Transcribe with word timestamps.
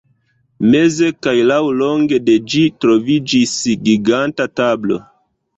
Meze 0.75 1.09
kaj 1.27 1.33
laŭlonge 1.51 2.19
de 2.29 2.37
ĝi 2.53 2.63
troviĝis 2.87 3.55
giganta 3.91 4.53
tablo. 4.63 4.99